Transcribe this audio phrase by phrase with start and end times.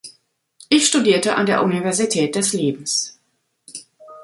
[0.67, 3.19] Ich studierte an der Universität des Lebens.